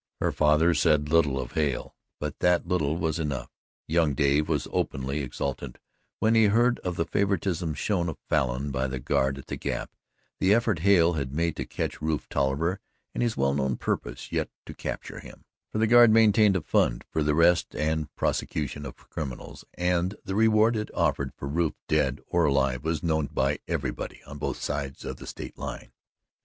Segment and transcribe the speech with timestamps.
[0.19, 3.51] Her father said little of Hale, but that little was enough.
[3.87, 5.77] Young Dave was openly exultant
[6.17, 9.91] when he heard of the favouritism shown a Falin by the Guard at the Gap,
[10.39, 12.79] the effort Hale had made to catch Rufe Tolliver
[13.13, 17.03] and his well known purpose yet to capture him; for the Guard maintained a fund
[17.11, 22.19] for the arrest and prosecution of criminals, and the reward it offered for Rufe, dead
[22.25, 25.91] or alive, was known by everybody on both sides of the State line.